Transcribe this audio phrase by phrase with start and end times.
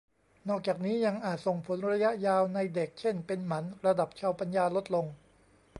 [0.49, 5.05] นอกจากนี้ยังอาจส่งผลระยะยาวในเด็ก เช่น เป็นหมัน ระดับเชาว์ปัญญาลดลง